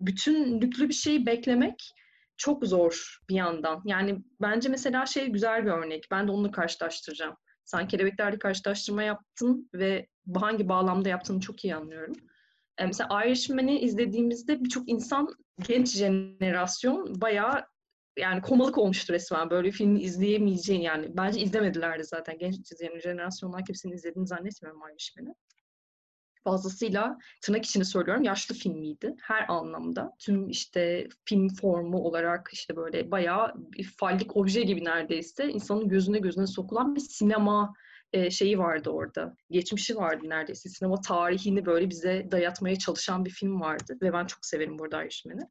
bütünlüklü 0.00 0.88
bir 0.88 0.94
şey 0.94 1.26
beklemek 1.26 1.94
çok 2.36 2.66
zor 2.66 3.18
bir 3.28 3.34
yandan. 3.34 3.82
Yani 3.84 4.18
bence 4.40 4.68
mesela 4.68 5.06
şey 5.06 5.28
güzel 5.28 5.64
bir 5.64 5.70
örnek. 5.70 6.08
Ben 6.10 6.28
de 6.28 6.32
onunla 6.32 6.50
karşılaştıracağım. 6.50 7.36
Sen 7.64 7.88
kelebeklerle 7.88 8.38
karşılaştırma 8.38 9.02
yaptın 9.02 9.70
ve 9.74 10.06
hangi 10.34 10.68
bağlamda 10.68 11.08
yaptığını 11.08 11.40
çok 11.40 11.64
iyi 11.64 11.74
anlıyorum. 11.74 12.14
E, 12.78 12.86
mesela 12.86 13.24
Irishman'i 13.24 13.80
izlediğimizde 13.80 14.64
birçok 14.64 14.88
insan 14.88 15.28
genç 15.66 15.96
jenerasyon 15.96 17.20
bayağı 17.20 17.66
yani 18.18 18.42
komalık 18.42 18.78
olmuştu 18.78 19.12
resmen. 19.12 19.50
Böyle 19.50 19.70
filmi 19.70 20.00
izleyemeyeceğin 20.00 20.80
yani. 20.80 21.16
Bence 21.16 21.40
izlemedilerdi 21.40 22.04
zaten. 22.04 22.38
Genç 22.38 22.56
jenerasyonlar 23.02 23.64
kimsenin 23.64 23.94
izlediğini 23.94 24.26
zannetmiyorum 24.26 24.80
Irishman'i 24.92 25.34
fazlasıyla 26.48 27.18
tırnak 27.42 27.64
içini 27.64 27.84
söylüyorum 27.84 28.22
yaşlı 28.22 28.54
filmiydi 28.54 29.14
her 29.22 29.48
anlamda. 29.48 30.12
Tüm 30.18 30.48
işte 30.48 31.08
film 31.24 31.48
formu 31.48 31.98
olarak 31.98 32.50
işte 32.52 32.76
böyle 32.76 33.10
bayağı 33.10 33.52
bir 33.56 33.84
fallik 33.84 34.36
obje 34.36 34.62
gibi 34.62 34.84
neredeyse 34.84 35.48
insanın 35.48 35.88
gözüne 35.88 36.18
gözüne 36.18 36.46
sokulan 36.46 36.94
bir 36.94 37.00
sinema 37.00 37.74
e, 38.12 38.30
şeyi 38.30 38.58
vardı 38.58 38.90
orada. 38.90 39.36
Geçmişi 39.50 39.96
vardı 39.96 40.28
neredeyse. 40.28 40.68
Sinema 40.68 41.00
tarihini 41.00 41.66
böyle 41.66 41.90
bize 41.90 42.28
dayatmaya 42.30 42.76
çalışan 42.76 43.24
bir 43.24 43.30
film 43.30 43.60
vardı 43.60 43.98
ve 44.02 44.12
ben 44.12 44.26
çok 44.26 44.46
severim 44.46 44.78
burada 44.78 45.04
Irishman'i. 45.04 45.42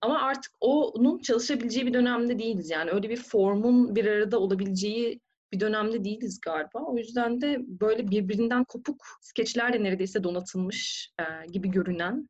Ama 0.00 0.22
artık 0.22 0.52
onun 0.60 1.18
çalışabileceği 1.18 1.86
bir 1.86 1.94
dönemde 1.94 2.38
değiliz. 2.38 2.70
Yani 2.70 2.90
öyle 2.90 3.10
bir 3.10 3.16
formun 3.16 3.96
bir 3.96 4.06
arada 4.06 4.38
olabileceği 4.38 5.20
bir 5.52 5.60
dönemde 5.60 6.04
değiliz 6.04 6.40
galiba. 6.40 6.78
O 6.86 6.96
yüzden 6.96 7.40
de 7.40 7.58
böyle 7.60 8.10
birbirinden 8.10 8.64
kopuk 8.64 9.06
skeçlerle 9.20 9.82
neredeyse 9.82 10.24
donatılmış 10.24 11.10
e, 11.18 11.46
gibi 11.52 11.70
görünen 11.70 12.28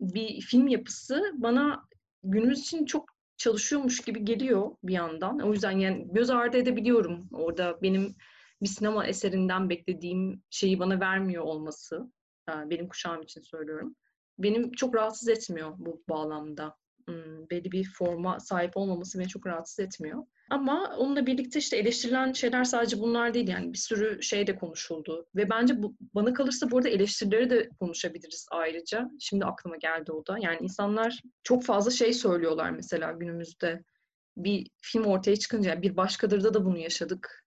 bir 0.00 0.40
film 0.40 0.68
yapısı 0.68 1.22
bana 1.34 1.82
günümüz 2.22 2.60
için 2.60 2.84
çok 2.84 3.16
çalışıyormuş 3.36 4.00
gibi 4.00 4.24
geliyor 4.24 4.70
bir 4.82 4.92
yandan. 4.92 5.40
O 5.40 5.52
yüzden 5.52 5.70
yani 5.70 6.06
göz 6.12 6.30
ardı 6.30 6.56
edebiliyorum 6.56 7.28
orada 7.32 7.78
benim 7.82 8.14
bir 8.62 8.68
sinema 8.68 9.06
eserinden 9.06 9.70
beklediğim 9.70 10.42
şeyi 10.50 10.78
bana 10.78 11.00
vermiyor 11.00 11.44
olması. 11.44 12.12
E, 12.50 12.70
benim 12.70 12.88
kuşağım 12.88 13.22
için 13.22 13.40
söylüyorum. 13.40 13.96
Benim 14.38 14.72
çok 14.72 14.94
rahatsız 14.94 15.28
etmiyor 15.28 15.72
bu 15.78 16.02
bağlamda. 16.08 16.76
Hmm, 17.08 17.50
belli 17.50 17.72
bir 17.72 17.84
forma 17.84 18.40
sahip 18.40 18.76
olmaması 18.76 19.18
beni 19.18 19.28
çok 19.28 19.46
rahatsız 19.46 19.78
etmiyor. 19.78 20.22
Ama 20.50 20.96
onunla 20.98 21.26
birlikte 21.26 21.58
işte 21.58 21.76
eleştirilen 21.76 22.32
şeyler 22.32 22.64
sadece 22.64 23.00
bunlar 23.00 23.34
değil 23.34 23.48
yani 23.48 23.72
bir 23.72 23.78
sürü 23.78 24.22
şey 24.22 24.46
de 24.46 24.56
konuşuldu. 24.56 25.26
Ve 25.36 25.50
bence 25.50 25.82
bu, 25.82 25.96
bana 26.14 26.34
kalırsa 26.34 26.70
burada 26.70 26.88
eleştirileri 26.88 27.50
de 27.50 27.68
konuşabiliriz 27.80 28.46
ayrıca. 28.50 29.10
Şimdi 29.20 29.44
aklıma 29.44 29.76
geldi 29.76 30.12
o 30.12 30.26
da. 30.26 30.38
Yani 30.40 30.58
insanlar 30.60 31.22
çok 31.42 31.64
fazla 31.64 31.90
şey 31.90 32.12
söylüyorlar 32.12 32.70
mesela 32.70 33.12
günümüzde. 33.12 33.84
Bir 34.36 34.70
film 34.82 35.04
ortaya 35.04 35.36
çıkınca 35.36 35.82
bir 35.82 35.96
başkadırda 35.96 36.54
da 36.54 36.64
bunu 36.64 36.78
yaşadık. 36.78 37.45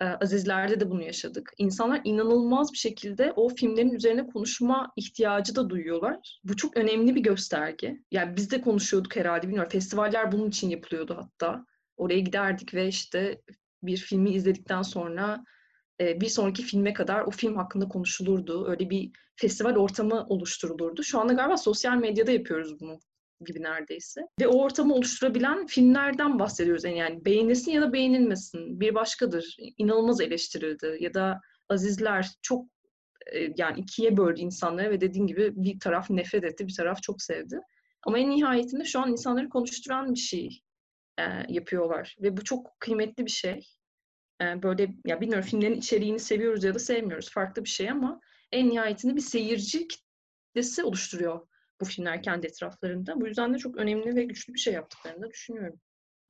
Azizler'de 0.00 0.80
de 0.80 0.90
bunu 0.90 1.02
yaşadık. 1.02 1.52
İnsanlar 1.58 2.00
inanılmaz 2.04 2.72
bir 2.72 2.78
şekilde 2.78 3.32
o 3.36 3.48
filmlerin 3.48 3.90
üzerine 3.90 4.26
konuşma 4.26 4.92
ihtiyacı 4.96 5.56
da 5.56 5.70
duyuyorlar. 5.70 6.40
Bu 6.44 6.56
çok 6.56 6.76
önemli 6.76 7.14
bir 7.14 7.20
gösterge. 7.20 8.00
Yani 8.10 8.36
biz 8.36 8.50
de 8.50 8.60
konuşuyorduk 8.60 9.16
herhalde 9.16 9.42
bilmiyorum. 9.42 9.70
Festivaller 9.70 10.32
bunun 10.32 10.48
için 10.48 10.70
yapılıyordu 10.70 11.16
hatta. 11.16 11.66
Oraya 11.96 12.20
giderdik 12.20 12.74
ve 12.74 12.88
işte 12.88 13.42
bir 13.82 13.96
filmi 13.96 14.30
izledikten 14.30 14.82
sonra 14.82 15.44
bir 16.00 16.28
sonraki 16.28 16.62
filme 16.62 16.92
kadar 16.92 17.20
o 17.20 17.30
film 17.30 17.56
hakkında 17.56 17.88
konuşulurdu. 17.88 18.68
Öyle 18.68 18.90
bir 18.90 19.10
festival 19.36 19.76
ortamı 19.76 20.26
oluşturulurdu. 20.28 21.02
Şu 21.02 21.20
anda 21.20 21.32
galiba 21.32 21.56
sosyal 21.56 21.96
medyada 21.96 22.30
yapıyoruz 22.30 22.80
bunu 22.80 23.00
gibi 23.46 23.62
neredeyse. 23.62 24.20
Ve 24.40 24.48
o 24.48 24.62
ortamı 24.62 24.94
oluşturabilen 24.94 25.66
filmlerden 25.66 26.38
bahsediyoruz. 26.38 26.84
Yani, 26.84 26.98
yani 26.98 27.24
beğenilsin 27.24 27.72
ya 27.72 27.82
da 27.82 27.92
beğenilmesin. 27.92 28.80
Bir 28.80 28.94
başkadır. 28.94 29.56
İnanılmaz 29.78 30.20
eleştirildi. 30.20 30.96
Ya 31.00 31.14
da 31.14 31.40
Azizler 31.68 32.28
çok 32.42 32.66
yani 33.56 33.80
ikiye 33.80 34.16
böldü 34.16 34.40
insanları 34.40 34.90
ve 34.90 35.00
dediğin 35.00 35.26
gibi 35.26 35.52
bir 35.56 35.80
taraf 35.80 36.10
nefret 36.10 36.44
etti, 36.44 36.66
bir 36.66 36.74
taraf 36.74 37.02
çok 37.02 37.22
sevdi. 37.22 37.60
Ama 38.02 38.18
en 38.18 38.30
nihayetinde 38.30 38.84
şu 38.84 39.00
an 39.00 39.10
insanları 39.10 39.48
konuşturan 39.48 40.14
bir 40.14 40.18
şey 40.18 40.60
e, 41.18 41.22
yapıyorlar. 41.48 42.16
Ve 42.22 42.36
bu 42.36 42.44
çok 42.44 42.80
kıymetli 42.80 43.26
bir 43.26 43.30
şey. 43.30 43.68
E, 44.42 44.62
böyle 44.62 44.94
ya 45.06 45.20
bilmiyorum 45.20 45.48
filmlerin 45.48 45.78
içeriğini 45.78 46.18
seviyoruz 46.18 46.64
ya 46.64 46.74
da 46.74 46.78
sevmiyoruz. 46.78 47.30
Farklı 47.30 47.64
bir 47.64 47.68
şey 47.68 47.90
ama 47.90 48.20
en 48.52 48.70
nihayetinde 48.70 49.16
bir 49.16 49.20
seyirci 49.20 49.88
kitlesi 49.88 50.84
oluşturuyor 50.84 51.46
bu 51.80 51.84
filmler 51.84 52.22
kendi 52.22 52.46
etraflarında. 52.46 53.20
Bu 53.20 53.26
yüzden 53.26 53.54
de 53.54 53.58
çok 53.58 53.76
önemli 53.76 54.16
ve 54.16 54.24
güçlü 54.24 54.54
bir 54.54 54.58
şey 54.58 54.74
yaptıklarını 54.74 55.22
da 55.22 55.30
düşünüyorum. 55.30 55.80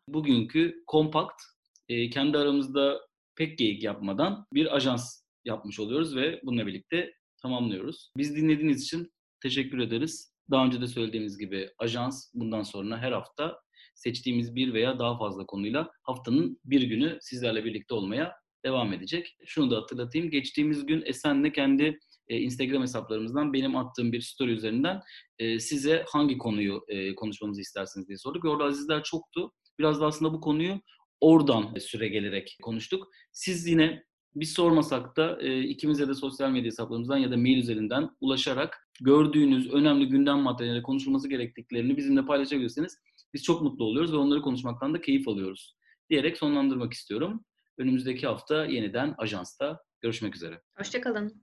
Bugünkü 0.08 0.82
kompakt 0.86 1.42
e, 1.88 2.10
kendi 2.10 2.38
aramızda 2.38 3.00
pek 3.36 3.58
geyik 3.58 3.82
yapmadan 3.82 4.46
bir 4.54 4.76
ajans 4.76 5.22
yapmış 5.44 5.80
oluyoruz 5.80 6.16
ve 6.16 6.40
bununla 6.44 6.66
birlikte 6.66 7.14
tamamlıyoruz. 7.42 8.10
Biz 8.16 8.36
dinlediğiniz 8.36 8.82
için 8.82 9.12
teşekkür 9.42 9.78
ederiz. 9.78 10.34
Daha 10.50 10.66
önce 10.66 10.80
de 10.80 10.86
söylediğimiz 10.86 11.38
gibi 11.38 11.70
ajans 11.78 12.30
bundan 12.34 12.62
sonra 12.62 12.98
her 12.98 13.12
hafta 13.12 13.60
seçtiğimiz 13.94 14.54
bir 14.54 14.74
veya 14.74 14.98
daha 14.98 15.18
fazla 15.18 15.46
konuyla 15.46 15.90
haftanın 16.02 16.60
bir 16.64 16.82
günü 16.82 17.18
sizlerle 17.20 17.64
birlikte 17.64 17.94
olmaya 17.94 18.32
devam 18.64 18.92
edecek. 18.92 19.36
Şunu 19.44 19.70
da 19.70 19.76
hatırlatayım. 19.76 20.30
Geçtiğimiz 20.30 20.86
gün 20.86 21.02
Esen'le 21.06 21.50
kendi 21.52 21.98
e, 22.28 22.38
Instagram 22.38 22.82
hesaplarımızdan 22.82 23.52
benim 23.52 23.76
attığım 23.76 24.12
bir 24.12 24.20
story 24.20 24.52
üzerinden 24.52 25.00
e, 25.38 25.60
size 25.60 26.04
hangi 26.08 26.38
konuyu 26.38 26.84
e, 26.88 27.14
konuşmamızı 27.14 27.60
istersiniz 27.60 28.08
diye 28.08 28.18
sorduk. 28.18 28.44
Orada 28.44 28.64
azizler 28.64 29.02
çoktu. 29.02 29.52
Biraz 29.78 30.00
da 30.00 30.06
aslında 30.06 30.32
bu 30.32 30.40
konuyu 30.40 30.80
oradan 31.20 31.74
süre 31.78 32.08
gelerek 32.08 32.58
konuştuk. 32.62 33.08
Siz 33.32 33.66
yine 33.66 34.04
biz 34.34 34.52
sormasak 34.52 35.16
da 35.16 35.42
e, 35.42 35.62
ikimize 35.62 36.08
de 36.08 36.14
sosyal 36.14 36.50
medya 36.50 36.66
hesaplarımızdan 36.66 37.16
ya 37.16 37.30
da 37.30 37.36
mail 37.36 37.58
üzerinden 37.58 38.10
ulaşarak 38.20 38.88
gördüğünüz 39.00 39.72
önemli 39.72 40.08
gündem 40.08 40.38
maddeleri 40.38 40.82
konuşulması 40.82 41.28
gerektiklerini 41.28 41.96
bizimle 41.96 42.26
paylaşabilirseniz 42.26 42.98
biz 43.34 43.42
çok 43.42 43.62
mutlu 43.62 43.84
oluyoruz 43.84 44.12
ve 44.12 44.16
onları 44.16 44.42
konuşmaktan 44.42 44.94
da 44.94 45.00
keyif 45.00 45.28
alıyoruz 45.28 45.76
diyerek 46.10 46.36
sonlandırmak 46.36 46.92
istiyorum. 46.92 47.44
Önümüzdeki 47.78 48.26
hafta 48.26 48.64
yeniden 48.64 49.14
ajansta 49.18 49.80
görüşmek 50.00 50.36
üzere. 50.36 50.62
Hoşçakalın. 50.78 51.40